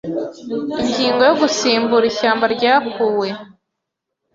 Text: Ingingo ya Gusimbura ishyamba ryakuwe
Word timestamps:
Ingingo 0.83 1.21
ya 1.27 1.33
Gusimbura 1.41 2.05
ishyamba 2.11 2.45
ryakuwe 2.55 3.29